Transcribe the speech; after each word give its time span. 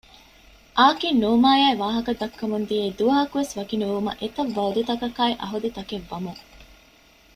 އާކިން 0.77 1.19
ނޫމާއާއި 1.23 1.75
ވާހަކަ 1.81 2.11
ދައްކަމުން 2.21 2.65
ދިޔައީ 2.69 2.91
ދުވަހަކުވެސް 2.99 3.53
ވަކިނުވުމަށް 3.57 4.19
އެތައް 4.21 4.53
ވައުދު 4.55 4.81
ތަކަކާއި 4.89 5.33
އަހުދު 5.41 5.69
ތަކެއް 5.77 6.07
ވަމުން 6.11 6.41